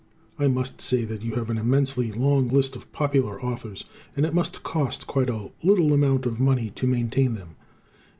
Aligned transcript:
I 0.39 0.47
must 0.47 0.81
say 0.81 1.05
that 1.05 1.21
you 1.21 1.35
have 1.35 1.51
an 1.51 1.59
immensely 1.59 2.11
long 2.11 2.47
list 2.47 2.75
of 2.75 2.91
popular 2.91 3.39
authors, 3.39 3.85
and 4.15 4.25
it 4.25 4.33
must 4.33 4.63
cost 4.63 5.05
quite 5.05 5.29
a 5.29 5.51
little 5.61 5.93
amount 5.93 6.25
of 6.25 6.39
money 6.39 6.71
to 6.71 6.87
maintain 6.87 7.35
them. 7.35 7.55